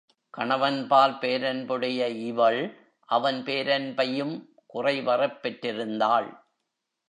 கணவன்பால் 0.37 1.13
பேரன்புடைய 1.19 2.07
இவள், 2.07 2.59
அவன் 3.09 3.43
பேரன்பையும் 3.43 4.35
குறைவறப் 4.73 5.39
பெற்றிருந்தாள். 5.43 6.29